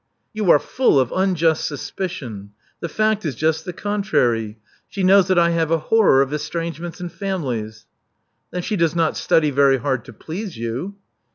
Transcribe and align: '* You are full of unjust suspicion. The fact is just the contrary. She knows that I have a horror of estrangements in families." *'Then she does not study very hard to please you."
'* 0.19 0.33
You 0.33 0.49
are 0.49 0.57
full 0.57 0.99
of 0.99 1.13
unjust 1.15 1.67
suspicion. 1.67 2.53
The 2.79 2.89
fact 2.89 3.23
is 3.23 3.35
just 3.35 3.65
the 3.65 3.71
contrary. 3.71 4.57
She 4.89 5.03
knows 5.03 5.27
that 5.27 5.37
I 5.37 5.51
have 5.51 5.69
a 5.69 5.77
horror 5.77 6.23
of 6.23 6.33
estrangements 6.33 6.99
in 6.99 7.09
families." 7.09 7.85
*'Then 8.49 8.63
she 8.63 8.77
does 8.77 8.95
not 8.95 9.15
study 9.15 9.51
very 9.51 9.77
hard 9.77 10.03
to 10.05 10.13
please 10.13 10.57
you." 10.57 10.95